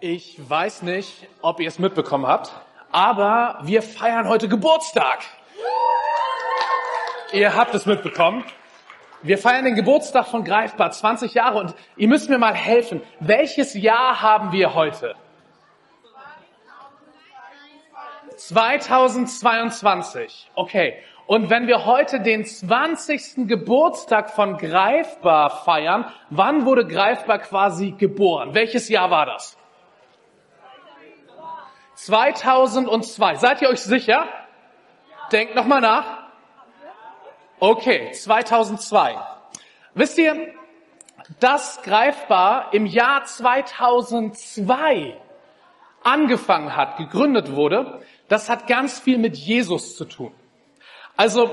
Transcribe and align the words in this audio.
Ich 0.00 0.36
weiß 0.38 0.82
nicht, 0.82 1.28
ob 1.40 1.60
ihr 1.60 1.68
es 1.68 1.78
mitbekommen 1.78 2.26
habt, 2.26 2.52
aber 2.90 3.60
wir 3.62 3.80
feiern 3.80 4.28
heute 4.28 4.48
Geburtstag. 4.48 5.20
Ihr 7.32 7.54
habt 7.54 7.74
es 7.74 7.86
mitbekommen. 7.86 8.44
Wir 9.22 9.38
feiern 9.38 9.64
den 9.64 9.76
Geburtstag 9.76 10.26
von 10.26 10.44
Greifbar, 10.44 10.90
20 10.90 11.32
Jahre, 11.34 11.58
und 11.58 11.74
ihr 11.96 12.08
müsst 12.08 12.28
mir 12.28 12.38
mal 12.38 12.54
helfen. 12.54 13.02
Welches 13.20 13.74
Jahr 13.74 14.20
haben 14.20 14.52
wir 14.52 14.74
heute? 14.74 15.14
2022. 18.36 20.50
Okay. 20.54 20.98
Und 21.26 21.48
wenn 21.48 21.66
wir 21.66 21.86
heute 21.86 22.20
den 22.20 22.44
20. 22.44 23.48
Geburtstag 23.48 24.30
von 24.30 24.58
Greifbar 24.58 25.48
feiern, 25.64 26.04
wann 26.28 26.66
wurde 26.66 26.86
Greifbar 26.86 27.38
quasi 27.38 27.92
geboren? 27.92 28.52
Welches 28.52 28.90
Jahr 28.90 29.10
war 29.10 29.24
das? 29.24 29.56
2002. 31.94 33.36
Seid 33.36 33.62
ihr 33.62 33.68
euch 33.68 33.80
sicher? 33.80 34.26
Denkt 35.32 35.54
nochmal 35.54 35.80
nach. 35.80 36.24
Okay, 37.60 38.10
2002. 38.12 39.16
Wisst 39.94 40.18
ihr, 40.18 40.52
dass 41.40 41.82
Greifbar 41.82 42.74
im 42.74 42.86
Jahr 42.86 43.24
2002 43.24 45.16
angefangen 46.02 46.76
hat, 46.76 46.98
gegründet 46.98 47.52
wurde, 47.52 48.02
das 48.28 48.50
hat 48.50 48.66
ganz 48.66 48.98
viel 48.98 49.18
mit 49.18 49.36
Jesus 49.36 49.96
zu 49.96 50.04
tun. 50.04 50.34
Also, 51.16 51.50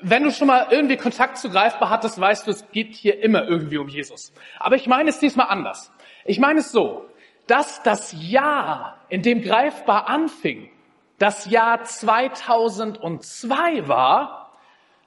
wenn 0.00 0.22
du 0.22 0.30
schon 0.30 0.48
mal 0.48 0.68
irgendwie 0.70 0.96
Kontakt 0.96 1.38
zu 1.38 1.50
Greifbar 1.50 1.90
hattest, 1.90 2.20
weißt 2.20 2.46
du, 2.46 2.50
es 2.50 2.70
geht 2.70 2.94
hier 2.94 3.22
immer 3.22 3.44
irgendwie 3.44 3.78
um 3.78 3.88
Jesus. 3.88 4.32
Aber 4.58 4.76
ich 4.76 4.86
meine 4.86 5.10
es 5.10 5.18
diesmal 5.18 5.48
anders. 5.48 5.92
Ich 6.24 6.38
meine 6.38 6.60
es 6.60 6.72
so, 6.72 7.06
dass 7.46 7.82
das 7.82 8.14
Jahr, 8.18 8.98
in 9.08 9.22
dem 9.22 9.42
Greifbar 9.42 10.08
anfing, 10.08 10.70
das 11.18 11.46
Jahr 11.46 11.84
2002 11.84 13.88
war, 13.88 14.52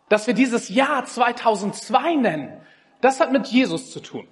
dass 0.09 0.27
wir 0.27 0.33
dieses 0.33 0.69
Jahr 0.69 1.05
2002 1.05 2.15
nennen, 2.15 2.61
das 3.01 3.19
hat 3.19 3.31
mit 3.31 3.47
Jesus 3.47 3.91
zu 3.91 3.99
tun. 3.99 4.27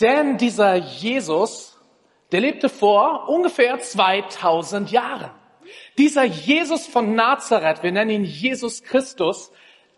Denn 0.00 0.38
dieser 0.38 0.76
Jesus, 0.76 1.78
der 2.32 2.40
lebte 2.40 2.68
vor 2.68 3.28
ungefähr 3.28 3.78
2000 3.78 4.90
Jahren. 4.90 5.30
Dieser 5.98 6.24
Jesus 6.24 6.86
von 6.86 7.14
Nazareth, 7.14 7.82
wir 7.82 7.92
nennen 7.92 8.10
ihn 8.10 8.24
Jesus 8.24 8.82
Christus, 8.82 9.52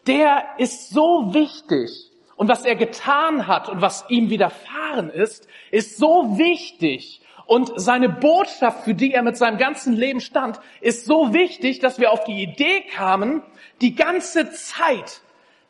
der 0.06 0.44
ist 0.58 0.90
so 0.90 1.32
wichtig. 1.32 2.11
Und 2.42 2.48
was 2.48 2.64
er 2.64 2.74
getan 2.74 3.46
hat 3.46 3.68
und 3.68 3.82
was 3.82 4.04
ihm 4.08 4.28
widerfahren 4.28 5.10
ist, 5.10 5.46
ist 5.70 5.96
so 5.96 6.38
wichtig. 6.38 7.20
Und 7.46 7.70
seine 7.76 8.08
Botschaft, 8.08 8.82
für 8.82 8.94
die 8.94 9.14
er 9.14 9.22
mit 9.22 9.36
seinem 9.36 9.58
ganzen 9.58 9.92
Leben 9.92 10.20
stand, 10.20 10.58
ist 10.80 11.04
so 11.04 11.32
wichtig, 11.32 11.78
dass 11.78 12.00
wir 12.00 12.10
auf 12.10 12.24
die 12.24 12.42
Idee 12.42 12.80
kamen, 12.80 13.44
die 13.80 13.94
ganze 13.94 14.50
Zeit, 14.50 15.20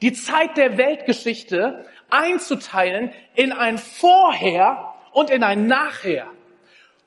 die 0.01 0.15
Zeit 0.15 0.57
der 0.57 0.79
Weltgeschichte 0.79 1.85
einzuteilen 2.09 3.13
in 3.35 3.53
ein 3.53 3.77
Vorher 3.77 4.95
und 5.13 5.29
in 5.29 5.43
ein 5.43 5.67
Nachher. 5.67 6.27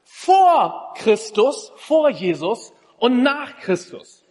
Vor 0.03 0.93
Christus, 0.95 1.73
vor 1.75 2.11
Jesus 2.11 2.71
und 2.99 3.23
nach 3.23 3.57
Christus. 3.61 4.23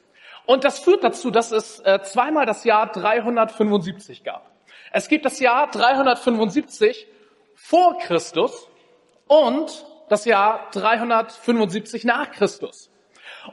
Und 0.47 0.63
das 0.63 0.79
führt 0.79 1.03
dazu, 1.03 1.33
dass 1.33 1.51
es 1.51 1.81
äh, 1.81 2.01
zweimal 2.05 2.47
das 2.47 2.63
Jahr 2.63 2.87
375 2.93 4.23
gab. 4.23 4.54
Es 4.97 5.09
gibt 5.09 5.25
das 5.25 5.41
Jahr 5.41 5.69
375 5.73 7.09
vor 7.57 7.99
Christus 7.99 8.69
und 9.27 9.85
das 10.09 10.25
Jahr 10.25 10.71
375 10.71 12.05
nach 12.05 12.31
Christus. 12.31 12.93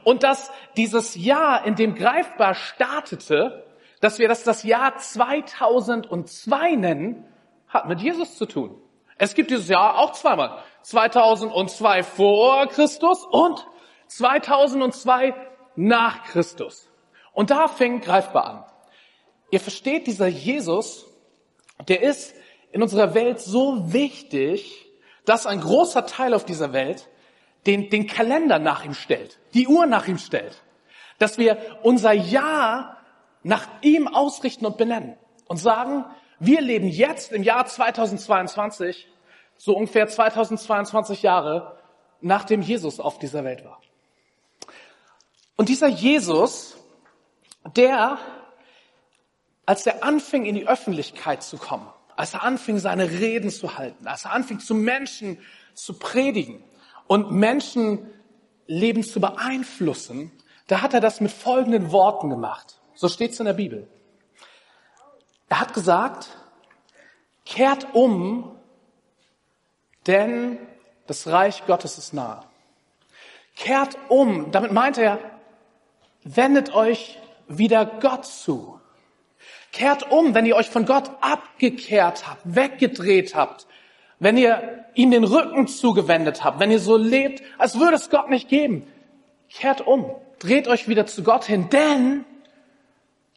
Und 0.04 0.22
dass 0.22 0.52
dieses 0.76 1.16
Jahr, 1.16 1.66
in 1.66 1.74
dem 1.74 1.96
greifbar 1.96 2.54
startete, 2.54 3.66
dass 4.00 4.20
wir 4.20 4.28
das 4.28 4.44
das 4.44 4.62
Jahr 4.62 4.96
2002 4.96 6.76
nennen, 6.76 7.24
hat 7.66 7.88
mit 7.88 8.00
Jesus 8.00 8.38
zu 8.38 8.46
tun. 8.46 8.80
Es 9.18 9.34
gibt 9.34 9.50
dieses 9.50 9.66
Jahr 9.66 9.98
auch 9.98 10.12
zweimal. 10.12 10.62
2002 10.82 12.04
vor 12.04 12.68
Christus 12.68 13.26
und 13.28 13.66
2002 14.06 15.34
nach 15.74 16.22
Christus. 16.22 16.88
Und 17.32 17.50
da 17.50 17.66
fängt 17.66 18.04
greifbar 18.04 18.46
an. 18.46 18.64
Ihr 19.50 19.58
versteht, 19.58 20.06
dieser 20.06 20.28
Jesus, 20.28 21.08
der 21.88 22.02
ist 22.02 22.34
in 22.72 22.82
unserer 22.82 23.14
Welt 23.14 23.40
so 23.40 23.92
wichtig, 23.92 24.90
dass 25.24 25.46
ein 25.46 25.60
großer 25.60 26.06
Teil 26.06 26.34
auf 26.34 26.44
dieser 26.44 26.72
Welt 26.72 27.08
den, 27.66 27.90
den 27.90 28.06
Kalender 28.06 28.58
nach 28.58 28.84
ihm 28.84 28.94
stellt, 28.94 29.38
die 29.54 29.68
Uhr 29.68 29.86
nach 29.86 30.08
ihm 30.08 30.18
stellt. 30.18 30.62
Dass 31.18 31.38
wir 31.38 31.58
unser 31.82 32.12
Jahr 32.12 32.96
nach 33.42 33.68
ihm 33.82 34.08
ausrichten 34.08 34.66
und 34.66 34.76
benennen 34.76 35.16
und 35.46 35.58
sagen, 35.58 36.04
wir 36.38 36.60
leben 36.60 36.88
jetzt 36.88 37.32
im 37.32 37.42
Jahr 37.42 37.66
2022, 37.66 39.08
so 39.56 39.76
ungefähr 39.76 40.08
2022 40.08 41.22
Jahre, 41.22 41.78
nachdem 42.20 42.62
Jesus 42.62 42.98
auf 42.98 43.18
dieser 43.18 43.44
Welt 43.44 43.64
war. 43.64 43.80
Und 45.56 45.68
dieser 45.68 45.88
Jesus, 45.88 46.76
der, 47.76 48.18
als 49.66 49.86
er 49.86 50.02
anfing, 50.02 50.44
in 50.44 50.54
die 50.54 50.66
Öffentlichkeit 50.66 51.42
zu 51.42 51.56
kommen, 51.56 51.88
als 52.16 52.34
er 52.34 52.42
anfing, 52.42 52.78
seine 52.78 53.10
Reden 53.10 53.50
zu 53.50 53.76
halten, 53.76 54.06
als 54.06 54.24
er 54.24 54.32
anfing, 54.32 54.60
zu 54.60 54.74
Menschen 54.74 55.38
zu 55.74 55.98
predigen 55.98 56.62
und 57.06 57.30
Menschenleben 57.30 59.02
zu 59.02 59.20
beeinflussen, 59.20 60.32
da 60.66 60.82
hat 60.82 60.94
er 60.94 61.00
das 61.00 61.20
mit 61.20 61.30
folgenden 61.30 61.92
Worten 61.92 62.30
gemacht. 62.30 62.80
So 62.94 63.08
steht 63.08 63.32
es 63.32 63.40
in 63.40 63.46
der 63.46 63.52
Bibel. 63.54 63.88
Er 65.48 65.60
hat 65.60 65.74
gesagt, 65.74 66.28
kehrt 67.44 67.94
um, 67.94 68.56
denn 70.06 70.58
das 71.06 71.26
Reich 71.26 71.66
Gottes 71.66 71.98
ist 71.98 72.12
nahe. 72.14 72.42
Kehrt 73.56 73.98
um, 74.08 74.50
damit 74.50 74.72
meint 74.72 74.98
er, 74.98 75.18
wendet 76.24 76.74
euch 76.74 77.18
wieder 77.48 77.84
Gott 77.84 78.24
zu. 78.24 78.80
Kehrt 79.72 80.10
um, 80.10 80.34
wenn 80.34 80.46
ihr 80.46 80.56
euch 80.56 80.68
von 80.68 80.84
Gott 80.84 81.10
abgekehrt 81.20 82.28
habt, 82.28 82.42
weggedreht 82.44 83.34
habt, 83.34 83.66
wenn 84.18 84.36
ihr 84.36 84.84
ihm 84.94 85.10
den 85.10 85.24
Rücken 85.24 85.66
zugewendet 85.66 86.44
habt, 86.44 86.60
wenn 86.60 86.70
ihr 86.70 86.78
so 86.78 86.96
lebt, 86.96 87.42
als 87.58 87.78
würde 87.78 87.96
es 87.96 88.10
Gott 88.10 88.28
nicht 88.28 88.48
geben. 88.48 88.86
Kehrt 89.48 89.80
um, 89.80 90.14
dreht 90.38 90.68
euch 90.68 90.88
wieder 90.88 91.06
zu 91.06 91.22
Gott 91.22 91.44
hin, 91.44 91.70
denn 91.70 92.24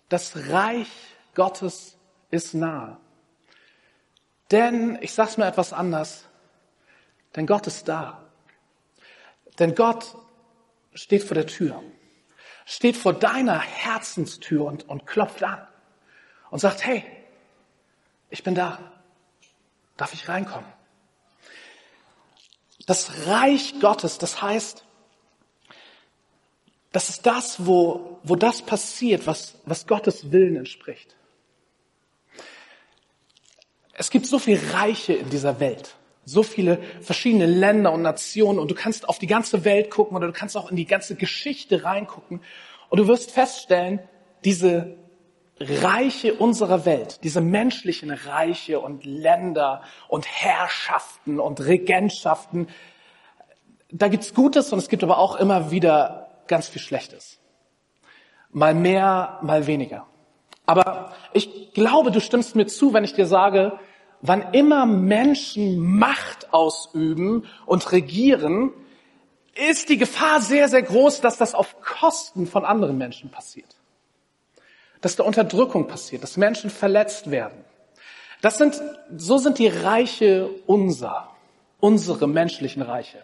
das 0.09 0.49
Reich 0.49 0.89
Gottes 1.33 1.97
ist 2.31 2.53
nahe. 2.53 2.97
Denn, 4.51 4.97
ich 5.01 5.13
sag's 5.13 5.37
mir 5.37 5.47
etwas 5.47 5.73
anders, 5.73 6.25
denn 7.35 7.47
Gott 7.47 7.65
ist 7.65 7.87
da. 7.87 8.21
Denn 9.57 9.73
Gott 9.73 10.15
steht 10.93 11.23
vor 11.23 11.35
der 11.35 11.47
Tür 11.47 11.81
steht 12.65 12.97
vor 12.97 13.13
deiner 13.13 13.59
Herzenstür 13.59 14.65
und, 14.65 14.89
und 14.89 15.05
klopft 15.05 15.43
an 15.43 15.65
und 16.55 16.59
sagt, 16.59 16.85
hey, 16.85 17.03
ich 18.29 18.41
bin 18.41 18.55
da. 18.55 18.79
Darf 19.97 20.13
ich 20.13 20.29
reinkommen? 20.29 20.71
Das 22.85 23.27
Reich 23.27 23.73
Gottes, 23.81 24.19
das 24.19 24.41
heißt, 24.41 24.85
das 26.93 27.09
ist 27.09 27.25
das, 27.25 27.65
wo, 27.65 28.21
wo 28.23 28.37
das 28.37 28.61
passiert, 28.61 29.27
was, 29.27 29.55
was 29.65 29.85
Gottes 29.85 30.31
Willen 30.31 30.55
entspricht. 30.55 31.17
Es 33.91 34.09
gibt 34.09 34.25
so 34.25 34.39
viel 34.39 34.57
Reiche 34.71 35.11
in 35.11 35.29
dieser 35.29 35.59
Welt 35.59 35.93
so 36.27 36.41
viele 36.41 36.81
verschiedene 37.01 37.45
Länder 37.45 37.91
und 37.91 38.01
Nationen 38.01 38.59
und 38.59 38.71
du 38.71 38.75
kannst 38.75 39.07
auf 39.07 39.19
die 39.19 39.27
ganze 39.27 39.63
Welt 39.63 39.91
gucken 39.91 40.17
oder 40.17 40.27
du 40.27 40.33
kannst 40.33 40.57
auch 40.57 40.71
in 40.71 40.75
die 40.75 40.87
ganze 40.87 41.15
Geschichte 41.15 41.83
reingucken 41.83 42.41
und 42.89 42.97
du 42.97 43.07
wirst 43.07 43.29
feststellen, 43.29 43.99
diese 44.43 44.97
Reiche 45.59 46.33
unserer 46.33 46.85
Welt, 46.85 47.23
diese 47.23 47.39
menschlichen 47.39 48.11
Reiche 48.11 48.79
und 48.79 49.05
Länder 49.05 49.83
und 50.09 50.27
Herrschaften 50.27 51.39
und 51.39 51.61
Regentschaften, 51.61 52.67
da 53.89 54.09
gibt's 54.09 54.33
Gutes 54.33 54.73
und 54.73 54.79
es 54.79 54.89
gibt 54.89 55.03
aber 55.03 55.17
auch 55.17 55.37
immer 55.37 55.71
wieder 55.71 56.41
ganz 56.47 56.67
viel 56.67 56.81
Schlechtes. 56.81 57.39
Mal 58.51 58.73
mehr, 58.73 59.39
mal 59.41 59.67
weniger. 59.67 60.05
Aber 60.65 61.13
ich 61.33 61.73
glaube, 61.73 62.11
du 62.11 62.19
stimmst 62.19 62.55
mir 62.55 62.65
zu, 62.65 62.93
wenn 62.93 63.03
ich 63.03 63.13
dir 63.13 63.27
sage, 63.27 63.79
wann 64.21 64.53
immer 64.53 64.85
Menschen 64.85 65.77
Macht 65.77 66.53
ausüben 66.53 67.45
und 67.65 67.91
regieren, 67.91 68.73
ist 69.69 69.89
die 69.89 69.97
Gefahr 69.97 70.41
sehr, 70.41 70.67
sehr 70.67 70.81
groß, 70.81 71.21
dass 71.21 71.37
das 71.37 71.55
auf 71.55 71.79
Kosten 71.81 72.47
von 72.47 72.65
anderen 72.65 72.97
Menschen 72.97 73.29
passiert. 73.29 73.74
Dass 75.05 75.15
da 75.15 75.23
Unterdrückung 75.23 75.85
passiert, 75.85 76.23
dass 76.23 76.35
Menschen 76.35 76.71
verletzt 76.71 77.29
werden. 77.29 77.63
Das 78.41 78.57
sind, 78.57 78.81
so 79.15 79.37
sind 79.37 79.59
die 79.59 79.67
Reiche 79.67 80.49
unser, 80.65 81.29
unsere 81.79 82.27
menschlichen 82.27 82.81
Reiche. 82.81 83.23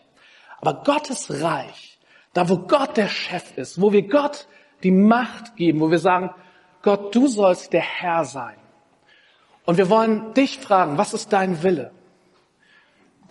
Aber 0.60 0.84
Gottes 0.84 1.42
Reich, 1.42 1.98
da 2.34 2.48
wo 2.50 2.58
Gott 2.58 2.98
der 2.98 3.08
Chef 3.08 3.58
ist, 3.58 3.82
wo 3.82 3.92
wir 3.92 4.08
Gott 4.08 4.48
die 4.84 4.92
Macht 4.92 5.56
geben, 5.56 5.80
wo 5.80 5.90
wir 5.90 5.98
sagen, 5.98 6.30
Gott, 6.84 7.16
du 7.16 7.28
sollst 7.28 7.74
der 7.74 7.82
Herr 7.82 8.26
sein. 8.26 8.58
Und 9.66 9.80
wir 9.80 9.90
wollen 9.90 10.36
dich 10.36 10.60
fragen, 10.60 11.00
was 11.00 11.16
ist 11.16 11.34
dein 11.34 11.64
Wille? 11.64 11.90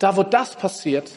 Da 0.01 0.17
wo 0.17 0.25
das 0.25 0.57
passiert, 0.57 1.13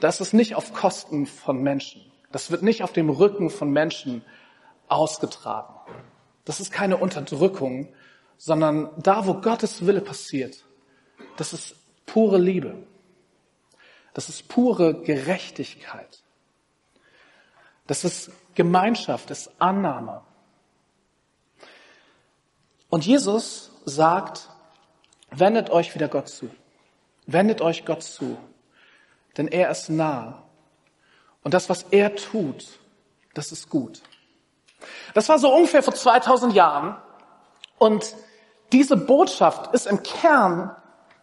das 0.00 0.22
ist 0.22 0.32
nicht 0.32 0.54
auf 0.54 0.72
Kosten 0.72 1.26
von 1.26 1.62
Menschen. 1.62 2.00
Das 2.32 2.50
wird 2.50 2.62
nicht 2.62 2.82
auf 2.82 2.94
dem 2.94 3.10
Rücken 3.10 3.50
von 3.50 3.70
Menschen 3.70 4.24
ausgetragen. 4.88 5.74
Das 6.48 6.60
ist 6.60 6.72
keine 6.72 6.96
Unterdrückung, 6.96 7.92
sondern 8.38 8.88
da, 8.96 9.26
wo 9.26 9.34
Gottes 9.34 9.84
Wille 9.84 10.00
passiert, 10.00 10.64
das 11.36 11.52
ist 11.52 11.76
pure 12.06 12.38
Liebe. 12.38 12.86
Das 14.14 14.30
ist 14.30 14.48
pure 14.48 14.94
Gerechtigkeit. 15.02 16.22
Das 17.86 18.02
ist 18.02 18.30
Gemeinschaft, 18.54 19.28
das 19.28 19.40
ist 19.40 19.60
Annahme. 19.60 20.22
Und 22.88 23.04
Jesus 23.04 23.70
sagt, 23.84 24.48
wendet 25.30 25.68
euch 25.68 25.94
wieder 25.94 26.08
Gott 26.08 26.30
zu. 26.30 26.48
Wendet 27.26 27.60
euch 27.60 27.84
Gott 27.84 28.02
zu. 28.02 28.38
Denn 29.36 29.48
er 29.48 29.70
ist 29.70 29.90
nah. 29.90 30.44
Und 31.42 31.52
das, 31.52 31.68
was 31.68 31.82
er 31.90 32.16
tut, 32.16 32.78
das 33.34 33.52
ist 33.52 33.68
gut. 33.68 34.00
Das 35.14 35.28
war 35.28 35.38
so 35.38 35.52
ungefähr 35.52 35.82
vor 35.82 35.94
2000 35.94 36.54
Jahren. 36.54 36.96
Und 37.78 38.14
diese 38.72 38.96
Botschaft 38.96 39.74
ist 39.74 39.86
im 39.86 40.02
Kern 40.02 40.74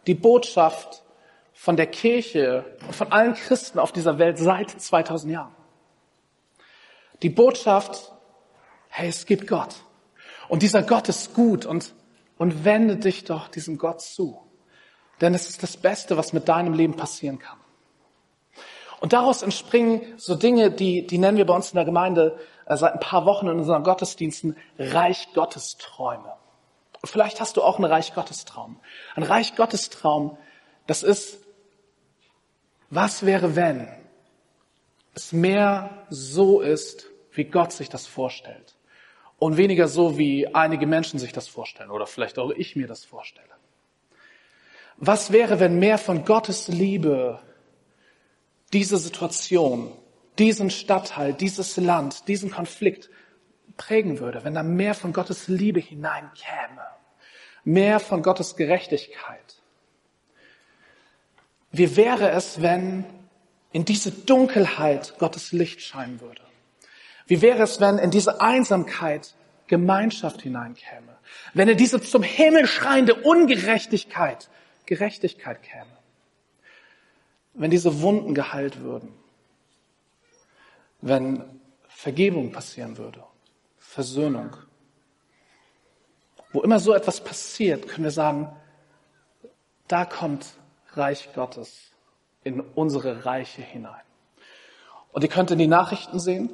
die 0.06 0.14
Botschaft 0.14 1.02
von 1.52 1.76
der 1.76 1.86
Kirche 1.86 2.76
und 2.86 2.94
von 2.94 3.12
allen 3.12 3.34
Christen 3.34 3.78
auf 3.78 3.92
dieser 3.92 4.18
Welt 4.18 4.38
seit 4.38 4.70
2000 4.70 5.32
Jahren. 5.32 5.54
Die 7.22 7.30
Botschaft, 7.30 8.12
hey, 8.88 9.08
es 9.08 9.26
gibt 9.26 9.46
Gott. 9.46 9.74
Und 10.48 10.62
dieser 10.62 10.82
Gott 10.82 11.08
ist 11.08 11.34
gut 11.34 11.64
und, 11.64 11.94
und 12.38 12.64
wende 12.64 12.96
dich 12.96 13.24
doch 13.24 13.48
diesem 13.48 13.78
Gott 13.78 14.02
zu. 14.02 14.40
Denn 15.20 15.34
es 15.34 15.48
ist 15.48 15.62
das 15.62 15.76
Beste, 15.76 16.16
was 16.16 16.32
mit 16.32 16.48
deinem 16.48 16.74
Leben 16.74 16.94
passieren 16.94 17.38
kann. 17.38 17.58
Und 19.00 19.12
daraus 19.12 19.42
entspringen 19.42 20.02
so 20.16 20.34
Dinge, 20.34 20.70
die, 20.70 21.06
die 21.06 21.18
nennen 21.18 21.38
wir 21.38 21.46
bei 21.46 21.54
uns 21.54 21.70
in 21.70 21.76
der 21.76 21.84
Gemeinde 21.84 22.38
seit 22.68 22.94
ein 22.94 23.00
paar 23.00 23.24
Wochen 23.26 23.46
in 23.46 23.58
unseren 23.58 23.84
Gottesdiensten 23.84 24.56
Reich 24.78 25.28
Gottes 25.34 25.76
Träume. 25.76 26.32
Und 27.00 27.08
vielleicht 27.08 27.40
hast 27.40 27.56
du 27.56 27.62
auch 27.62 27.76
einen 27.76 27.84
Reich 27.84 28.14
Gottes 28.14 28.44
Traum. 28.44 28.80
Ein 29.14 29.22
Reich 29.22 29.54
Gottes 29.54 29.90
Traum, 29.90 30.36
das 30.86 31.02
ist, 31.04 31.38
was 32.90 33.24
wäre, 33.24 33.54
wenn 33.54 33.88
es 35.14 35.32
mehr 35.32 36.06
so 36.10 36.60
ist, 36.60 37.06
wie 37.32 37.44
Gott 37.44 37.72
sich 37.72 37.88
das 37.88 38.06
vorstellt 38.06 38.74
und 39.38 39.56
weniger 39.56 39.88
so, 39.88 40.18
wie 40.18 40.54
einige 40.54 40.86
Menschen 40.86 41.18
sich 41.18 41.32
das 41.32 41.48
vorstellen 41.48 41.90
oder 41.90 42.06
vielleicht 42.06 42.38
auch 42.38 42.50
ich 42.50 42.76
mir 42.76 42.86
das 42.86 43.04
vorstelle. 43.04 43.48
Was 44.96 45.30
wäre, 45.30 45.60
wenn 45.60 45.78
mehr 45.78 45.98
von 45.98 46.24
Gottes 46.24 46.68
Liebe 46.68 47.40
diese 48.72 48.98
Situation, 48.98 49.92
diesen 50.38 50.70
Stadtteil, 50.70 51.32
dieses 51.32 51.76
Land, 51.76 52.28
diesen 52.28 52.50
Konflikt 52.50 53.10
prägen 53.76 54.20
würde, 54.20 54.44
wenn 54.44 54.54
da 54.54 54.62
mehr 54.62 54.94
von 54.94 55.12
Gottes 55.12 55.48
Liebe 55.48 55.80
hineinkäme, 55.80 56.82
mehr 57.64 58.00
von 58.00 58.22
Gottes 58.22 58.56
Gerechtigkeit. 58.56 59.62
Wie 61.72 61.96
wäre 61.96 62.30
es, 62.30 62.62
wenn 62.62 63.04
in 63.72 63.84
diese 63.84 64.10
Dunkelheit 64.10 65.18
Gottes 65.18 65.52
Licht 65.52 65.82
scheinen 65.82 66.20
würde? 66.20 66.40
Wie 67.26 67.42
wäre 67.42 67.62
es, 67.62 67.80
wenn 67.80 67.98
in 67.98 68.10
diese 68.10 68.40
Einsamkeit 68.40 69.34
Gemeinschaft 69.66 70.42
hineinkäme? 70.42 71.16
Wenn 71.54 71.68
in 71.68 71.76
diese 71.76 72.00
zum 72.00 72.22
Himmel 72.22 72.66
schreiende 72.66 73.14
Ungerechtigkeit 73.14 74.48
Gerechtigkeit 74.86 75.62
käme? 75.62 75.96
wenn 77.56 77.70
diese 77.70 78.00
Wunden 78.02 78.34
geheilt 78.34 78.80
würden, 78.80 79.08
wenn 81.00 81.60
Vergebung 81.88 82.52
passieren 82.52 82.98
würde, 82.98 83.24
Versöhnung. 83.78 84.56
Wo 86.52 86.62
immer 86.62 86.78
so 86.78 86.94
etwas 86.94 87.22
passiert, 87.22 87.88
können 87.88 88.04
wir 88.04 88.10
sagen, 88.10 88.54
da 89.88 90.04
kommt 90.04 90.46
Reich 90.92 91.32
Gottes 91.34 91.90
in 92.44 92.60
unsere 92.60 93.24
Reiche 93.24 93.62
hinein. 93.62 94.02
Und 95.12 95.22
ihr 95.22 95.28
könnt 95.28 95.50
in 95.50 95.58
die 95.58 95.66
Nachrichten 95.66 96.18
sehen, 96.18 96.50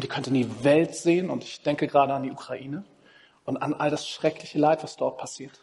ihr 0.00 0.08
könnt 0.08 0.26
in 0.26 0.34
die 0.34 0.64
Welt 0.64 0.94
sehen, 0.94 1.30
und 1.30 1.42
ich 1.42 1.62
denke 1.62 1.86
gerade 1.86 2.14
an 2.14 2.22
die 2.22 2.30
Ukraine 2.30 2.84
und 3.44 3.56
an 3.56 3.74
all 3.74 3.90
das 3.90 4.08
schreckliche 4.08 4.58
Leid, 4.58 4.82
was 4.82 4.96
dort 4.96 5.18
passiert. 5.18 5.60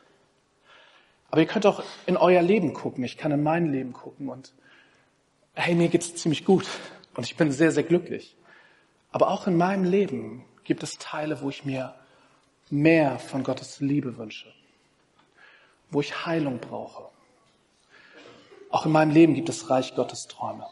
Aber 1.30 1.42
ihr 1.42 1.48
könnt 1.48 1.66
auch 1.66 1.84
in 2.06 2.18
euer 2.18 2.42
Leben 2.42 2.74
gucken. 2.74 3.04
Ich 3.04 3.18
kann 3.18 3.32
in 3.32 3.44
mein 3.44 3.72
Leben 3.72 3.94
gucken 3.94 4.30
und 4.30 4.54
hey, 5.54 5.76
mir 5.76 5.90
geht's 5.90 6.16
ziemlich 6.16 6.46
gut 6.46 6.66
und 7.18 7.26
ich 7.26 7.36
bin 7.36 7.52
sehr, 7.52 7.72
sehr 7.72 7.84
glücklich. 7.84 8.38
Aber 9.12 9.30
auch 9.30 9.48
in 9.48 9.58
meinem 9.58 9.84
Leben 9.84 10.46
gibt 10.64 10.84
es 10.84 10.98
Teile, 11.00 11.42
wo 11.42 11.50
ich 11.50 11.66
mir 11.66 11.96
mehr 12.70 13.20
von 13.20 13.44
Gottes 13.44 13.80
Liebe 13.80 14.18
wünsche, 14.18 14.54
wo 15.90 16.00
ich 16.00 16.26
Heilung 16.26 16.60
brauche. 16.60 17.10
Auch 18.70 18.86
in 18.86 18.92
meinem 18.92 19.12
Leben 19.12 19.34
gibt 19.34 19.50
es 19.50 19.70
Reich 19.70 19.96
Gottes 19.96 20.28
Träume. 20.28 20.66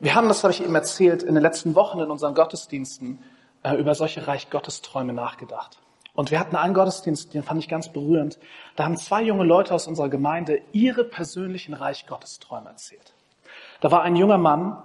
Wir 0.00 0.14
haben, 0.14 0.28
das 0.28 0.42
habe 0.42 0.52
ich 0.52 0.62
eben 0.62 0.74
erzählt, 0.74 1.22
in 1.22 1.34
den 1.34 1.42
letzten 1.42 1.74
Wochen 1.74 2.00
in 2.00 2.10
unseren 2.10 2.34
Gottesdiensten 2.34 3.22
äh, 3.62 3.74
über 3.74 3.94
solche 3.94 4.26
Reich 4.26 4.50
Gottes 4.50 4.82
Träume 4.82 5.12
nachgedacht. 5.12 5.78
Und 6.14 6.32
wir 6.32 6.40
hatten 6.40 6.56
einen 6.56 6.74
Gottesdienst, 6.74 7.34
den 7.34 7.44
fand 7.44 7.62
ich 7.62 7.68
ganz 7.68 7.92
berührend. 7.92 8.38
Da 8.74 8.84
haben 8.84 8.96
zwei 8.96 9.22
junge 9.22 9.44
Leute 9.44 9.74
aus 9.74 9.86
unserer 9.86 10.08
Gemeinde 10.08 10.60
ihre 10.72 11.04
persönlichen 11.04 11.74
Reich 11.74 12.06
Gottes 12.06 12.40
Träume 12.40 12.70
erzählt. 12.70 13.14
Da 13.80 13.90
war 13.90 14.02
ein 14.02 14.16
junger 14.16 14.38
Mann, 14.38 14.82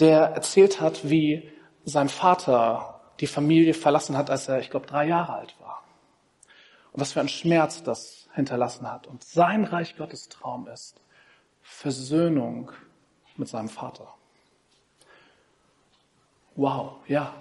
der 0.00 0.20
erzählt 0.20 0.80
hat, 0.80 1.08
wie 1.08 1.50
sein 1.84 2.08
Vater 2.08 3.00
die 3.20 3.26
Familie 3.26 3.72
verlassen 3.72 4.16
hat, 4.16 4.30
als 4.30 4.48
er, 4.48 4.58
ich 4.60 4.70
glaube, 4.70 4.86
drei 4.86 5.06
Jahre 5.06 5.34
alt 5.34 5.56
war. 5.60 5.82
Und 6.92 7.00
was 7.00 7.12
für 7.12 7.20
ein 7.20 7.28
Schmerz 7.28 7.82
das 7.82 8.28
hinterlassen 8.34 8.90
hat. 8.90 9.06
Und 9.06 9.24
sein 9.24 9.64
Reich 9.64 9.96
Gottes 9.96 10.28
Traum 10.28 10.68
ist 10.68 11.00
Versöhnung 11.62 12.72
mit 13.36 13.48
seinem 13.48 13.68
Vater. 13.68 14.08
Wow, 16.54 16.96
ja. 17.06 17.34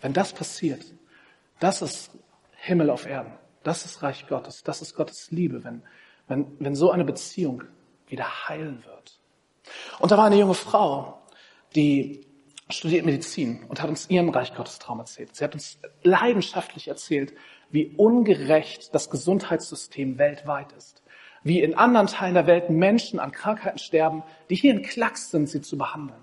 Wenn 0.00 0.12
das 0.12 0.32
passiert, 0.32 0.84
das 1.58 1.82
ist 1.82 2.10
Himmel 2.52 2.90
auf 2.90 3.06
Erden. 3.06 3.32
Das 3.62 3.84
ist 3.84 4.02
Reich 4.02 4.26
Gottes. 4.28 4.62
Das 4.62 4.82
ist 4.82 4.94
Gottes 4.94 5.30
Liebe, 5.30 5.64
wenn, 5.64 5.82
wenn, 6.28 6.56
wenn 6.60 6.74
so 6.74 6.90
eine 6.90 7.04
Beziehung 7.04 7.64
wieder 8.06 8.48
heilen 8.48 8.84
wird. 8.84 9.18
Und 9.98 10.10
da 10.10 10.18
war 10.18 10.26
eine 10.26 10.38
junge 10.38 10.54
Frau, 10.54 11.22
die 11.74 12.26
studiert 12.68 13.04
Medizin 13.04 13.64
und 13.68 13.80
hat 13.80 13.88
uns 13.88 14.10
ihren 14.10 14.30
Reich 14.30 14.54
Gottes 14.54 14.78
Traum 14.78 14.98
erzählt. 14.98 15.34
Sie 15.36 15.44
hat 15.44 15.54
uns 15.54 15.78
leidenschaftlich 16.02 16.88
erzählt, 16.88 17.32
wie 17.70 17.94
ungerecht 17.96 18.94
das 18.94 19.10
Gesundheitssystem 19.10 20.18
weltweit 20.18 20.72
ist. 20.72 21.02
Wie 21.42 21.60
in 21.60 21.74
anderen 21.74 22.08
Teilen 22.08 22.34
der 22.34 22.46
Welt 22.46 22.70
Menschen 22.70 23.20
an 23.20 23.30
Krankheiten 23.30 23.78
sterben, 23.78 24.24
die 24.50 24.56
hier 24.56 24.72
in 24.72 24.82
Klacks 24.82 25.30
sind, 25.30 25.48
sie 25.48 25.60
zu 25.60 25.78
behandeln. 25.78 26.22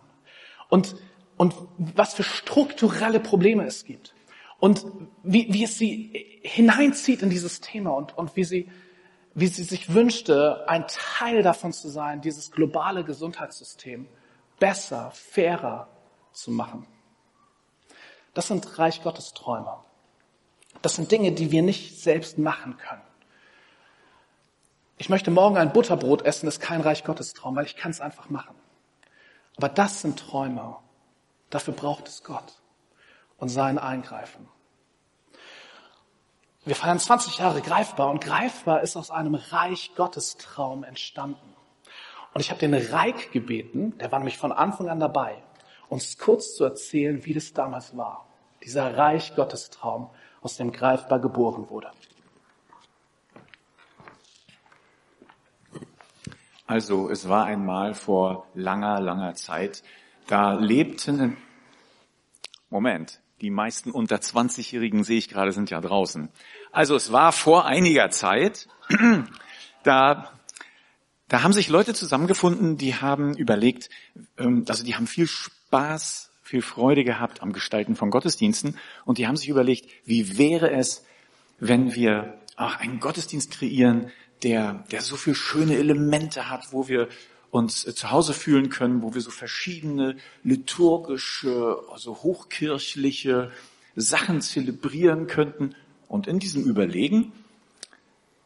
Und, 0.69 0.95
und 1.37 1.53
was 1.77 2.13
für 2.13 2.23
strukturelle 2.23 3.21
Probleme 3.21 3.65
es 3.65 3.85
gibt 3.85 4.13
und 4.59 4.85
wie, 5.23 5.47
wie 5.53 5.63
es 5.63 5.77
sie 5.77 6.39
hineinzieht 6.41 7.21
in 7.21 7.29
dieses 7.29 7.61
Thema 7.61 7.91
und, 7.91 8.17
und 8.17 8.35
wie, 8.35 8.43
sie, 8.43 8.69
wie 9.35 9.47
sie 9.47 9.63
sich 9.63 9.93
wünschte, 9.93 10.67
ein 10.67 10.85
Teil 10.87 11.41
davon 11.41 11.73
zu 11.73 11.89
sein, 11.89 12.21
dieses 12.21 12.51
globale 12.51 13.03
Gesundheitssystem 13.03 14.07
besser, 14.59 15.11
fairer 15.11 15.87
zu 16.31 16.51
machen. 16.51 16.87
Das 18.33 18.47
sind 18.47 18.79
Reich 18.79 19.03
Gottes 19.03 19.33
Träume. 19.33 19.79
Das 20.81 20.95
sind 20.95 21.11
Dinge, 21.11 21.31
die 21.31 21.51
wir 21.51 21.61
nicht 21.61 21.99
selbst 22.01 22.37
machen 22.37 22.77
können. 22.77 23.01
Ich 24.97 25.09
möchte 25.09 25.31
morgen 25.31 25.57
ein 25.57 25.73
Butterbrot 25.73 26.23
essen, 26.23 26.47
ist 26.47 26.59
kein 26.59 26.81
Reich 26.81 27.03
Gottes 27.03 27.33
Traum, 27.33 27.55
weil 27.55 27.65
ich 27.65 27.75
kann 27.75 27.91
es 27.91 28.01
einfach 28.01 28.29
machen. 28.29 28.55
Aber 29.57 29.69
das 29.69 30.01
sind 30.01 30.19
Träume. 30.19 30.77
Dafür 31.49 31.73
braucht 31.73 32.07
es 32.07 32.23
Gott 32.23 32.61
und 33.37 33.49
sein 33.49 33.77
Eingreifen. 33.77 34.47
Wir 36.65 36.75
feiern 36.75 36.97
20 36.97 37.39
Jahre 37.39 37.61
greifbar 37.61 38.09
und 38.09 38.23
greifbar 38.23 38.81
ist 38.81 38.95
aus 38.95 39.11
einem 39.11 39.35
Reich 39.35 39.91
Gottes 39.95 40.37
Traum 40.37 40.85
entstanden. 40.85 41.55
Und 42.33 42.39
ich 42.39 42.51
habe 42.51 42.59
den 42.59 42.73
Reik 42.73 43.33
gebeten, 43.33 43.97
der 43.97 44.11
war 44.13 44.19
nämlich 44.19 44.37
von 44.37 44.53
Anfang 44.53 44.87
an 44.89 45.01
dabei, 45.01 45.43
uns 45.89 46.17
kurz 46.17 46.55
zu 46.55 46.63
erzählen, 46.63 47.25
wie 47.25 47.33
das 47.33 47.51
damals 47.51 47.97
war. 47.97 48.27
Dieser 48.63 48.97
Reich 48.97 49.35
Gottes 49.35 49.71
Traum, 49.71 50.09
aus 50.41 50.55
dem 50.55 50.71
greifbar 50.71 51.19
geboren 51.19 51.69
wurde. 51.69 51.91
Also 56.65 57.09
es 57.09 57.27
war 57.27 57.45
einmal 57.45 57.93
vor 57.93 58.47
langer, 58.53 59.01
langer 59.01 59.35
Zeit, 59.35 59.83
da 60.27 60.53
lebten, 60.53 61.35
Moment, 62.69 63.21
die 63.43 63.51
meisten 63.51 63.91
unter 63.91 64.15
20-Jährigen 64.15 65.03
sehe 65.03 65.17
ich 65.17 65.27
gerade 65.27 65.51
sind 65.51 65.69
ja 65.69 65.81
draußen. 65.81 66.29
Also 66.71 66.95
es 66.95 67.11
war 67.11 67.31
vor 67.33 67.65
einiger 67.65 68.09
Zeit, 68.09 68.67
da, 69.83 70.31
da 71.27 71.43
haben 71.43 71.53
sich 71.53 71.67
Leute 71.67 71.93
zusammengefunden, 71.93 72.77
die 72.77 72.95
haben 72.95 73.35
überlegt, 73.35 73.89
ähm, 74.37 74.65
also 74.67 74.85
die 74.85 74.95
haben 74.95 75.07
viel 75.07 75.27
Spaß, 75.27 76.31
viel 76.41 76.61
Freude 76.61 77.03
gehabt 77.03 77.41
am 77.41 77.51
Gestalten 77.51 77.95
von 77.95 78.09
Gottesdiensten 78.09 78.77
und 79.03 79.17
die 79.17 79.27
haben 79.27 79.37
sich 79.37 79.49
überlegt, 79.49 79.89
wie 80.05 80.37
wäre 80.37 80.71
es, 80.71 81.05
wenn 81.59 81.93
wir 81.95 82.39
auch 82.55 82.77
einen 82.77 83.01
Gottesdienst 83.01 83.51
kreieren, 83.51 84.09
der, 84.43 84.85
der 84.91 85.01
so 85.01 85.17
viel 85.17 85.35
schöne 85.35 85.75
Elemente 85.75 86.49
hat, 86.49 86.71
wo 86.71 86.87
wir 86.87 87.09
uns 87.53 87.85
äh, 87.85 87.93
zu 87.93 88.09
Hause 88.09 88.33
fühlen 88.33 88.69
können, 88.69 89.03
wo 89.03 89.13
wir 89.13 89.21
so 89.21 89.29
verschiedene 89.29 90.17
liturgische, 90.43 91.77
also 91.91 92.23
hochkirchliche 92.23 93.51
Sachen 93.95 94.41
zelebrieren 94.41 95.27
könnten. 95.27 95.75
Und 96.07 96.25
in 96.25 96.39
diesem 96.39 96.63
Überlegen, 96.63 97.31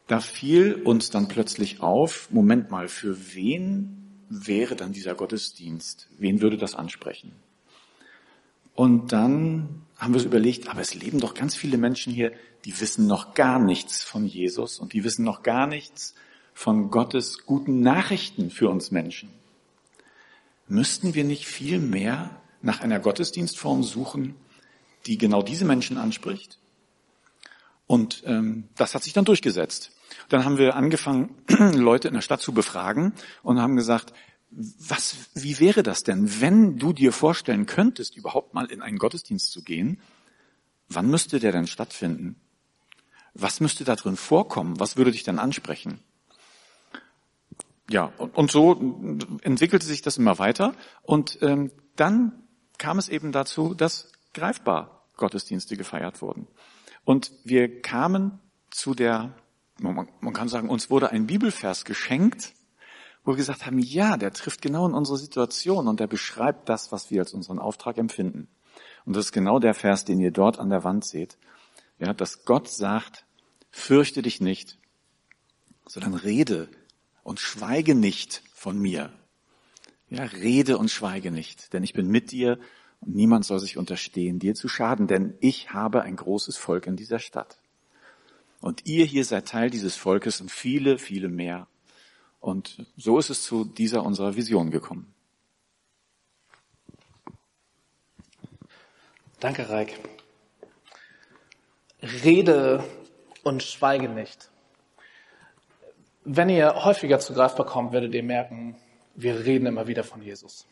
da 0.08 0.20
fiel 0.20 0.74
uns 0.74 1.10
dann 1.10 1.30
plötzlich 1.30 1.80
auf, 1.80 2.30
Moment 2.32 2.70
mal, 2.70 2.90
für 2.90 3.34
wen 3.34 4.26
wäre 4.30 4.76
dann 4.76 4.92
dieser 4.92 5.16
Gottesdienst? 5.16 6.10
Wen 6.18 6.42
würde 6.42 6.58
das 6.58 6.76
ansprechen? 6.76 7.32
Und 8.76 9.14
dann 9.14 9.84
haben 9.96 10.14
wir 10.14 10.18
uns 10.18 10.26
überlegt, 10.26 10.68
aber 10.68 10.82
es 10.82 10.94
leben 10.94 11.22
doch 11.22 11.34
ganz 11.34 11.56
viele 11.56 11.78
Menschen 11.78 12.12
hier, 12.12 12.34
die 12.66 12.78
wissen 12.82 13.08
noch 13.08 13.36
gar 13.36 13.58
nichts 13.58 14.04
von 14.04 14.26
Jesus 14.26 14.80
und 14.80 14.92
die 14.92 15.06
wissen 15.06 15.24
noch 15.24 15.44
gar 15.44 15.66
nichts 15.66 16.14
von 16.58 16.90
Gottes 16.90 17.46
guten 17.46 17.82
Nachrichten 17.82 18.50
für 18.50 18.68
uns 18.68 18.90
Menschen. 18.90 19.30
Müssten 20.68 21.14
wir 21.14 21.24
nicht 21.24 21.46
viel 21.46 21.78
mehr 21.78 22.42
nach 22.64 22.82
einer 22.82 23.00
Gottesdienstform 23.00 23.84
suchen, 23.84 24.34
die 25.06 25.20
genau 25.20 25.44
diese 25.44 25.66
Menschen 25.66 26.00
anspricht? 26.00 26.58
Und 27.86 28.24
ähm, 28.26 28.70
das 28.76 28.96
hat 28.96 29.04
sich 29.04 29.14
dann 29.14 29.24
durchgesetzt. 29.24 29.92
Dann 30.30 30.46
haben 30.46 30.58
wir 30.58 30.76
angefangen, 30.76 31.36
Leute 31.76 32.08
in 32.08 32.16
der 32.16 32.22
Stadt 32.22 32.42
zu 32.42 32.54
befragen 32.54 33.14
und 33.44 33.62
haben 33.62 33.76
gesagt, 33.76 34.12
was, 34.50 35.16
wie 35.36 35.60
wäre 35.60 35.84
das 35.84 36.02
denn, 36.02 36.42
wenn 36.42 36.80
du 36.80 36.92
dir 36.92 37.14
vorstellen 37.14 37.68
könntest, 37.68 38.18
überhaupt 38.18 38.56
mal 38.56 38.66
in 38.72 38.82
einen 38.82 38.98
Gottesdienst 38.98 39.52
zu 39.52 39.62
gehen? 39.62 40.02
Wann 40.90 41.08
müsste 41.08 41.40
der 41.40 41.52
denn 41.52 41.68
stattfinden? 41.68 42.36
Was 43.36 43.60
müsste 43.60 43.84
da 43.84 43.96
drin 43.96 44.18
vorkommen? 44.18 44.80
Was 44.80 44.98
würde 44.98 45.12
dich 45.12 45.24
dann 45.24 45.38
ansprechen? 45.38 46.00
Ja, 47.90 48.12
und, 48.18 48.36
und 48.36 48.52
so 48.52 48.74
entwickelte 49.42 49.86
sich 49.86 50.02
das 50.02 50.18
immer 50.18 50.40
weiter. 50.40 50.74
Und 51.04 51.40
ähm, 51.42 51.72
dann 51.96 52.44
kam 52.78 53.00
es 53.00 53.10
eben 53.10 53.32
dazu, 53.32 53.74
dass 53.74 54.12
greifbar 54.34 55.06
Gottesdienste 55.16 55.78
gefeiert 55.78 56.22
wurden. 56.22 56.48
Und 57.06 57.32
wir 57.44 57.82
kamen 57.82 58.40
zu 58.70 58.94
der, 58.94 59.34
man, 59.80 60.08
man 60.20 60.34
kann 60.34 60.50
sagen, 60.50 60.70
uns 60.70 60.90
wurde 60.90 61.12
ein 61.12 61.28
Bibelvers 61.28 61.86
geschenkt, 61.86 62.54
wo 63.24 63.32
wir 63.32 63.38
gesagt 63.38 63.66
haben, 63.66 63.80
ja, 63.80 64.18
der 64.18 64.32
trifft 64.32 64.62
genau 64.62 64.88
in 64.88 64.94
unsere 64.94 65.18
Situation 65.18 65.88
und 65.88 66.00
der 66.00 66.08
beschreibt 66.08 66.70
das, 66.70 66.92
was 66.92 67.10
wir 67.10 67.22
als 67.22 67.34
unseren 67.34 67.60
Auftrag 67.60 67.98
empfinden. 67.98 68.48
Und 69.06 69.16
das 69.16 69.26
ist 69.26 69.32
genau 69.32 69.60
der 69.60 69.74
Vers, 69.74 70.06
den 70.06 70.20
ihr 70.20 70.32
dort 70.32 70.60
an 70.60 70.70
der 70.70 70.84
Wand 70.84 71.06
seht. 71.06 71.38
Ja, 72.00 72.14
dass 72.14 72.46
Gott 72.46 72.70
sagt, 72.70 73.26
fürchte 73.72 74.22
dich 74.22 74.40
nicht, 74.40 74.78
sondern 75.86 76.14
rede 76.14 76.70
und 77.28 77.42
schweige 77.42 77.94
nicht 77.94 78.42
von 78.54 78.80
mir. 78.80 79.12
Ja, 80.10 80.24
rede 80.24 80.78
und 80.78 80.90
schweige 80.90 81.30
nicht, 81.30 81.74
denn 81.74 81.84
ich 81.84 81.92
bin 81.92 82.08
mit 82.08 82.32
dir 82.32 82.58
und 83.02 83.16
niemand 83.16 83.44
soll 83.44 83.60
sich 83.60 83.76
unterstehen, 83.76 84.40
dir 84.40 84.56
zu 84.56 84.70
schaden, 84.70 85.08
denn 85.08 85.36
ich 85.42 85.74
habe 85.74 86.04
ein 86.04 86.16
großes 86.16 86.56
Volk 86.56 86.88
in 86.88 86.96
dieser 86.96 87.20
Stadt. 87.20 87.60
Und 88.62 88.86
ihr 88.86 89.04
hier 89.04 89.26
seid 89.26 89.46
Teil 89.46 89.70
dieses 89.70 89.98
Volkes 89.98 90.40
und 90.40 90.50
viele, 90.50 90.98
viele 90.98 91.28
mehr. 91.28 91.68
Und 92.40 92.86
so 92.96 93.20
ist 93.20 93.30
es 93.30 93.44
zu 93.44 93.66
dieser 93.66 94.06
unserer 94.06 94.38
Vision 94.38 94.72
gekommen. 94.72 95.14
Danke, 99.42 99.68
Reik. 99.68 100.00
Rede 102.02 102.86
und 103.44 103.64
schweige 103.64 104.08
nicht. 104.08 104.50
Wenn 106.30 106.50
ihr 106.50 106.84
häufiger 106.84 107.20
zu 107.20 107.34
greifbar 107.34 107.66
kommt, 107.66 107.94
werdet 107.94 108.14
ihr 108.14 108.22
merken, 108.22 108.76
wir 109.16 109.46
reden 109.46 109.66
immer 109.66 109.88
wieder 109.88 110.04
von 110.04 110.22
Jesus. 110.22 110.68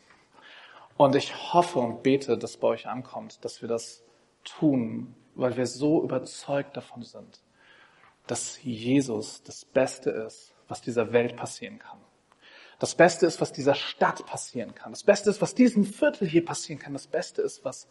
Und 0.98 1.16
ich 1.16 1.54
hoffe 1.54 1.78
und 1.78 2.02
bete, 2.02 2.36
dass 2.36 2.58
bei 2.58 2.68
euch 2.68 2.86
ankommt, 2.86 3.42
dass 3.42 3.62
wir 3.62 3.68
das 3.70 4.04
tun, 4.44 5.14
weil 5.34 5.56
wir 5.56 5.64
so 5.66 6.02
überzeugt 6.02 6.76
davon 6.76 7.04
sind, 7.04 7.40
dass 8.26 8.62
Jesus 8.62 9.42
das 9.44 9.64
Beste 9.64 10.10
ist, 10.10 10.52
was 10.68 10.82
dieser 10.82 11.14
Welt 11.14 11.36
passieren 11.36 11.78
kann. 11.78 12.00
Das 12.78 12.94
Beste 12.94 13.24
ist, 13.24 13.40
was 13.40 13.50
dieser 13.50 13.74
Stadt 13.74 14.26
passieren 14.26 14.74
kann. 14.74 14.92
Das 14.92 15.04
Beste 15.04 15.30
ist, 15.30 15.40
was 15.40 15.54
diesem 15.54 15.84
Viertel 15.86 16.28
hier 16.28 16.44
passieren 16.44 16.78
kann. 16.78 16.92
Das 16.92 17.06
Beste 17.06 17.40
ist, 17.40 17.64
was 17.64 17.88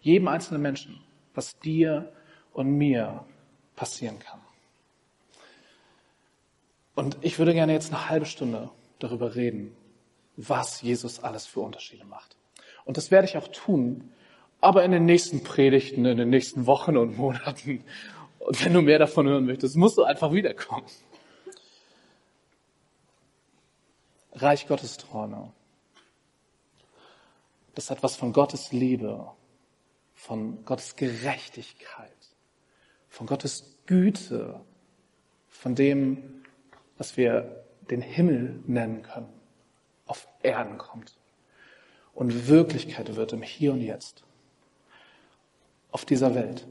jedem 0.00 0.26
einzelnen 0.26 0.62
Menschen, 0.62 1.00
was 1.32 1.60
dir 1.60 2.12
und 2.52 2.76
mir 2.76 3.24
passieren 3.76 4.18
kann. 4.18 4.40
Und 6.98 7.16
ich 7.20 7.38
würde 7.38 7.54
gerne 7.54 7.74
jetzt 7.74 7.92
eine 7.94 8.08
halbe 8.08 8.26
Stunde 8.26 8.70
darüber 8.98 9.36
reden, 9.36 9.72
was 10.36 10.82
Jesus 10.82 11.20
alles 11.20 11.46
für 11.46 11.60
Unterschiede 11.60 12.04
macht. 12.04 12.36
Und 12.84 12.96
das 12.96 13.12
werde 13.12 13.28
ich 13.28 13.36
auch 13.36 13.46
tun, 13.46 14.12
aber 14.60 14.82
in 14.82 14.90
den 14.90 15.04
nächsten 15.04 15.44
Predigten, 15.44 16.04
in 16.04 16.16
den 16.16 16.28
nächsten 16.28 16.66
Wochen 16.66 16.96
und 16.96 17.16
Monaten. 17.16 17.84
Und 18.40 18.64
wenn 18.64 18.72
du 18.72 18.82
mehr 18.82 18.98
davon 18.98 19.28
hören 19.28 19.46
möchtest, 19.46 19.76
musst 19.76 19.96
du 19.96 20.02
einfach 20.02 20.32
wiederkommen. 20.32 20.86
Reich 24.32 24.66
Gottes 24.66 24.96
Träume. 24.96 25.52
Das 27.76 27.92
hat 27.92 28.02
was 28.02 28.16
von 28.16 28.32
Gottes 28.32 28.72
Liebe, 28.72 29.30
von 30.16 30.64
Gottes 30.64 30.96
Gerechtigkeit, 30.96 32.10
von 33.08 33.28
Gottes 33.28 33.76
Güte, 33.86 34.60
von 35.48 35.76
dem, 35.76 36.37
was 36.98 37.16
wir 37.16 37.64
den 37.90 38.02
Himmel 38.02 38.60
nennen 38.66 39.02
können, 39.02 39.32
auf 40.06 40.28
Erden 40.42 40.78
kommt 40.78 41.16
und 42.14 42.48
Wirklichkeit 42.48 43.14
wird 43.14 43.32
im 43.32 43.42
Hier 43.42 43.72
und 43.72 43.80
Jetzt, 43.80 44.24
auf 45.92 46.04
dieser 46.04 46.34
Welt, 46.34 46.66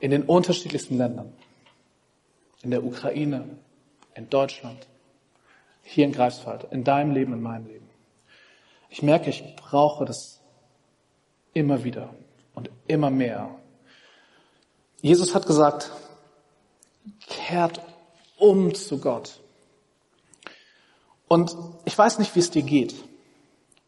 in 0.00 0.10
den 0.10 0.22
unterschiedlichsten 0.22 0.96
Ländern, 0.96 1.32
in 2.62 2.70
der 2.70 2.82
Ukraine, 2.82 3.58
in 4.14 4.28
Deutschland, 4.30 4.88
hier 5.82 6.04
in 6.04 6.12
Greifswald, 6.12 6.66
in 6.70 6.84
deinem 6.84 7.12
Leben, 7.12 7.32
in 7.34 7.42
meinem 7.42 7.66
Leben. 7.66 7.88
Ich 8.88 9.02
merke, 9.02 9.30
ich 9.30 9.56
brauche 9.56 10.04
das 10.04 10.40
immer 11.52 11.84
wieder 11.84 12.14
und 12.54 12.70
immer 12.86 13.10
mehr. 13.10 13.54
Jesus 15.00 15.34
hat 15.34 15.46
gesagt, 15.46 15.90
kehrt 17.28 17.80
um 18.40 18.74
zu 18.74 18.98
Gott. 18.98 19.40
Und 21.28 21.56
ich 21.84 21.96
weiß 21.96 22.18
nicht, 22.18 22.34
wie 22.34 22.40
es 22.40 22.50
dir 22.50 22.62
geht. 22.62 22.94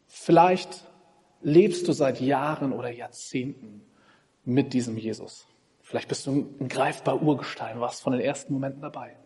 Vielleicht 0.07 0.85
lebst 1.41 1.87
du 1.87 1.91
seit 1.91 2.21
Jahren 2.21 2.71
oder 2.71 2.89
Jahrzehnten 2.89 3.81
mit 4.45 4.73
diesem 4.73 4.97
Jesus. 4.97 5.45
Vielleicht 5.81 6.07
bist 6.07 6.25
du 6.25 6.31
ein 6.59 6.69
greifbar 6.69 7.21
Urgestein, 7.21 7.81
warst 7.81 8.01
von 8.01 8.13
den 8.13 8.21
ersten 8.21 8.53
Momenten 8.53 8.81
dabei. 8.81 9.17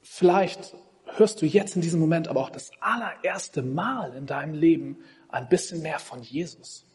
Vielleicht 0.00 0.76
hörst 1.16 1.42
du 1.42 1.46
jetzt 1.46 1.74
in 1.74 1.82
diesem 1.82 1.98
Moment 1.98 2.28
aber 2.28 2.40
auch 2.40 2.50
das 2.50 2.70
allererste 2.80 3.62
Mal 3.62 4.14
in 4.14 4.26
deinem 4.26 4.54
Leben 4.54 4.98
ein 5.28 5.48
bisschen 5.48 5.82
mehr 5.82 5.98
von 5.98 6.22
Jesus. 6.22 6.86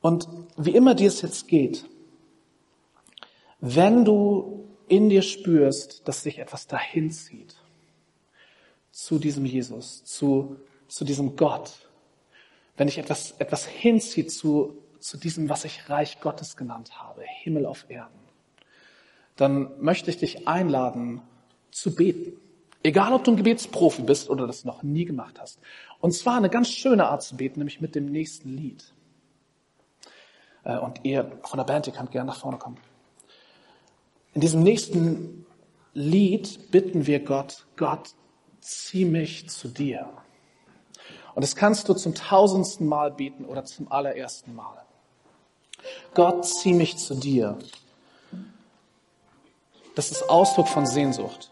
Und 0.00 0.26
wie 0.56 0.74
immer 0.74 0.94
dir 0.94 1.08
es 1.08 1.20
jetzt 1.20 1.48
geht, 1.48 1.84
wenn 3.60 4.06
du 4.06 4.69
in 4.90 5.08
dir 5.08 5.22
spürst, 5.22 6.06
dass 6.08 6.22
sich 6.22 6.38
etwas 6.38 6.66
dahin 6.66 7.10
zieht 7.10 7.54
zu 8.90 9.18
diesem 9.18 9.46
Jesus, 9.46 10.04
zu, 10.04 10.56
zu 10.88 11.04
diesem 11.04 11.36
Gott, 11.36 11.88
wenn 12.76 12.88
dich 12.88 12.98
etwas, 12.98 13.34
etwas 13.38 13.66
hinzieht 13.66 14.32
zu, 14.32 14.76
zu 14.98 15.16
diesem, 15.16 15.48
was 15.48 15.64
ich 15.64 15.88
Reich 15.88 16.20
Gottes 16.20 16.56
genannt 16.56 16.98
habe, 16.98 17.22
Himmel 17.22 17.66
auf 17.66 17.86
Erden, 17.88 18.18
dann 19.36 19.70
möchte 19.80 20.10
ich 20.10 20.18
dich 20.18 20.48
einladen 20.48 21.22
zu 21.70 21.94
beten. 21.94 22.36
Egal, 22.82 23.12
ob 23.12 23.22
du 23.24 23.30
ein 23.30 23.36
Gebetsprofi 23.36 24.02
bist 24.02 24.28
oder 24.28 24.46
das 24.46 24.64
noch 24.64 24.82
nie 24.82 25.04
gemacht 25.04 25.38
hast. 25.40 25.60
Und 26.00 26.12
zwar 26.12 26.36
eine 26.36 26.50
ganz 26.50 26.68
schöne 26.68 27.06
Art 27.06 27.22
zu 27.22 27.36
beten, 27.36 27.60
nämlich 27.60 27.80
mit 27.80 27.94
dem 27.94 28.06
nächsten 28.06 28.56
Lied. 28.56 28.92
Äh, 30.64 30.78
und 30.78 31.04
ihr 31.04 31.30
von 31.42 31.58
der 31.58 31.64
Band, 31.64 31.86
ihr 31.86 31.92
könnt 31.92 32.10
gerne 32.10 32.30
nach 32.30 32.40
vorne 32.40 32.58
kommen. 32.58 32.78
In 34.32 34.40
diesem 34.40 34.62
nächsten 34.62 35.46
Lied 35.92 36.70
bitten 36.70 37.06
wir 37.06 37.20
Gott, 37.20 37.66
Gott, 37.76 38.10
zieh 38.60 39.04
mich 39.04 39.48
zu 39.48 39.68
dir. 39.68 40.08
Und 41.34 41.42
das 41.42 41.56
kannst 41.56 41.88
du 41.88 41.94
zum 41.94 42.14
tausendsten 42.14 42.86
Mal 42.86 43.10
bieten 43.10 43.44
oder 43.44 43.64
zum 43.64 43.90
allerersten 43.90 44.54
Mal. 44.54 44.84
Gott, 46.14 46.44
zieh 46.44 46.74
mich 46.74 46.98
zu 46.98 47.14
dir. 47.14 47.58
Das 49.94 50.10
ist 50.10 50.28
Ausdruck 50.28 50.68
von 50.68 50.86
Sehnsucht. 50.86 51.50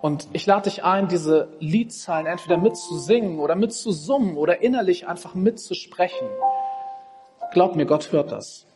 Und 0.00 0.28
ich 0.34 0.44
lade 0.44 0.68
dich 0.68 0.84
ein, 0.84 1.08
diese 1.08 1.48
Liedzeilen 1.60 2.26
entweder 2.26 2.58
mitzusingen 2.58 3.38
oder 3.38 3.54
mitzusummen 3.54 4.36
oder 4.36 4.60
innerlich 4.60 5.06
einfach 5.06 5.34
mitzusprechen. 5.34 6.28
Glaub 7.52 7.74
mir, 7.74 7.86
Gott 7.86 8.12
hört 8.12 8.30
das. 8.30 8.66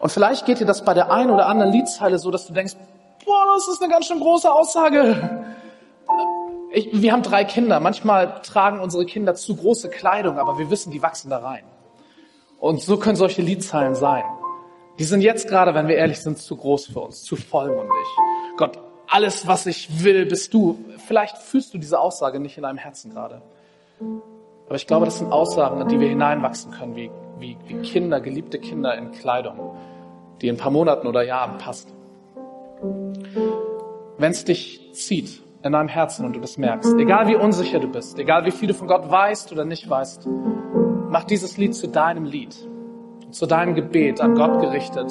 Und 0.00 0.10
vielleicht 0.10 0.46
geht 0.46 0.60
dir 0.60 0.66
das 0.66 0.84
bei 0.84 0.94
der 0.94 1.12
einen 1.12 1.30
oder 1.30 1.46
anderen 1.46 1.72
Liedzeile 1.72 2.18
so, 2.18 2.30
dass 2.30 2.46
du 2.46 2.52
denkst, 2.54 2.74
boah, 3.24 3.44
das 3.54 3.68
ist 3.68 3.82
eine 3.82 3.92
ganz 3.92 4.06
schön 4.06 4.18
große 4.18 4.50
Aussage. 4.50 5.44
Ich, 6.72 6.88
wir 7.02 7.12
haben 7.12 7.22
drei 7.22 7.44
Kinder. 7.44 7.80
Manchmal 7.80 8.40
tragen 8.42 8.80
unsere 8.80 9.04
Kinder 9.04 9.34
zu 9.34 9.56
große 9.56 9.90
Kleidung, 9.90 10.38
aber 10.38 10.58
wir 10.58 10.70
wissen, 10.70 10.90
die 10.90 11.02
wachsen 11.02 11.30
da 11.30 11.38
rein. 11.38 11.64
Und 12.58 12.80
so 12.80 12.96
können 12.96 13.16
solche 13.16 13.42
Liedzeilen 13.42 13.94
sein. 13.94 14.24
Die 14.98 15.04
sind 15.04 15.20
jetzt 15.20 15.48
gerade, 15.48 15.74
wenn 15.74 15.86
wir 15.86 15.96
ehrlich 15.96 16.20
sind, 16.20 16.38
zu 16.38 16.56
groß 16.56 16.86
für 16.86 17.00
uns, 17.00 17.22
zu 17.22 17.36
vollmundig. 17.36 18.06
Gott, 18.56 18.78
alles, 19.06 19.46
was 19.46 19.66
ich 19.66 20.04
will, 20.04 20.26
bist 20.26 20.54
du. 20.54 20.78
Vielleicht 21.06 21.38
fühlst 21.38 21.74
du 21.74 21.78
diese 21.78 21.98
Aussage 21.98 22.40
nicht 22.40 22.56
in 22.56 22.62
deinem 22.62 22.78
Herzen 22.78 23.10
gerade. 23.10 23.42
Aber 24.66 24.76
ich 24.76 24.86
glaube, 24.86 25.04
das 25.06 25.18
sind 25.18 25.32
Aussagen, 25.32 25.80
in 25.80 25.88
die 25.88 25.98
wir 25.98 26.08
hineinwachsen 26.08 26.70
können, 26.70 26.96
wie, 26.96 27.10
wie, 27.40 27.56
wie 27.66 27.76
Kinder, 27.76 28.20
geliebte 28.20 28.58
Kinder 28.58 28.96
in 28.96 29.10
Kleidung, 29.12 29.76
die 30.40 30.48
in 30.48 30.54
ein 30.54 30.58
paar 30.58 30.70
Monaten 30.70 31.06
oder 31.06 31.22
Jahren 31.22 31.58
passt. 31.58 31.94
Wenn 34.18 34.30
es 34.32 34.44
dich 34.44 34.90
zieht 34.92 35.42
in 35.62 35.72
deinem 35.72 35.88
Herzen 35.88 36.24
und 36.24 36.36
du 36.36 36.40
das 36.40 36.58
merkst, 36.58 36.94
egal 36.98 37.28
wie 37.28 37.36
unsicher 37.36 37.78
du 37.78 37.88
bist, 37.88 38.18
egal 38.18 38.44
wie 38.44 38.50
viel 38.50 38.68
du 38.68 38.74
von 38.74 38.88
Gott 38.88 39.10
weißt 39.10 39.52
oder 39.52 39.64
nicht 39.64 39.88
weißt, 39.88 40.28
mach 41.08 41.24
dieses 41.24 41.56
Lied 41.56 41.74
zu 41.74 41.88
deinem 41.88 42.24
Lied, 42.24 42.56
zu 43.30 43.46
deinem 43.46 43.74
Gebet 43.74 44.20
an 44.20 44.34
Gott 44.34 44.60
gerichtet. 44.60 45.10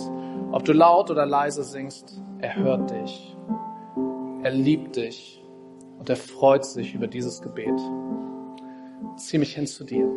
Ob 0.51 0.65
du 0.65 0.73
laut 0.73 1.11
oder 1.11 1.25
leise 1.25 1.63
singst, 1.63 2.19
er 2.39 2.55
hört 2.55 2.89
dich. 2.91 3.37
Er 4.41 4.51
liebt 4.51 4.95
dich 4.95 5.43
und 5.99 6.09
er 6.09 6.15
freut 6.15 6.65
sich 6.65 6.95
über 6.95 7.07
dieses 7.07 7.41
Gebet. 7.41 7.79
Zieh 9.17 9.37
mich 9.37 9.53
hin 9.53 9.67
zu 9.67 9.83
dir. 9.83 10.07